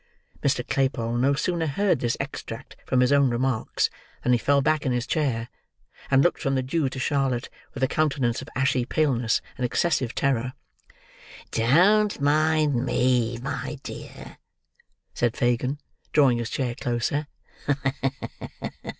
Mr. 0.41 0.67
Claypole 0.67 1.15
no 1.15 1.35
sooner 1.35 1.67
heard 1.67 1.99
this 1.99 2.17
extract 2.19 2.75
from 2.87 3.01
his 3.01 3.11
own 3.11 3.29
remarks 3.29 3.87
than 4.23 4.31
he 4.31 4.37
fell 4.39 4.59
back 4.59 4.83
in 4.83 4.91
his 4.91 5.05
chair, 5.05 5.47
and 6.09 6.23
looked 6.23 6.41
from 6.41 6.55
the 6.55 6.63
Jew 6.63 6.89
to 6.89 6.97
Charlotte 6.97 7.51
with 7.75 7.83
a 7.83 7.87
countenance 7.87 8.41
of 8.41 8.49
ashy 8.55 8.83
paleness 8.83 9.43
and 9.59 9.63
excessive 9.63 10.15
terror. 10.15 10.53
"Don't 11.51 12.19
mind 12.19 12.83
me, 12.83 13.37
my 13.43 13.77
dear," 13.83 14.39
said 15.13 15.37
Fagin, 15.37 15.77
drawing 16.13 16.39
his 16.39 16.49
chair 16.49 16.73
closer. 16.73 17.27